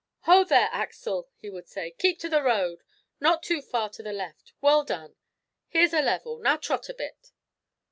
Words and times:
"Ho 0.21 0.43
there, 0.43 0.67
Axel!" 0.71 1.29
he 1.37 1.47
would 1.51 1.67
say. 1.67 1.91
"Keep 1.91 2.17
to 2.21 2.29
the 2.29 2.41
road, 2.41 2.81
not 3.19 3.43
too 3.43 3.61
far 3.61 3.87
to 3.89 4.01
the 4.01 4.11
left. 4.11 4.51
Well 4.59 4.83
done. 4.83 5.15
Here's 5.67 5.93
a 5.93 6.01
level; 6.01 6.39
now 6.39 6.57
trot 6.57 6.89
a 6.89 6.95
bit." 6.95 7.31